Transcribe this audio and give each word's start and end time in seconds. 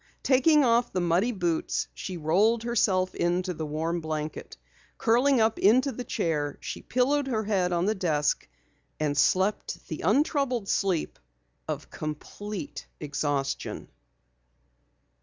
Taking 0.23 0.63
off 0.65 0.91
the 0.91 0.99
muddy 0.99 1.31
boots, 1.31 1.87
she 1.93 2.17
rolled 2.17 2.63
herself 2.63 3.13
into 3.13 3.53
the 3.53 3.67
warm 3.67 4.01
blanket. 4.01 4.57
Curling 4.97 5.39
up 5.39 5.59
into 5.59 5.91
the 5.91 6.03
chair 6.03 6.57
she 6.59 6.81
pillowed 6.81 7.27
her 7.27 7.43
head 7.43 7.71
on 7.71 7.85
the 7.85 7.93
desk 7.93 8.49
and 8.99 9.15
slept 9.15 9.87
the 9.89 10.01
untroubled 10.01 10.67
sleep 10.67 11.19
of 11.67 11.91
complete 11.91 12.87
exhaustion. 12.99 13.89